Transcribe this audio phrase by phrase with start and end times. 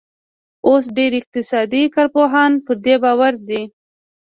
[0.67, 3.61] اوس ډېر اقتصادي کارپوهان پر دې باور دي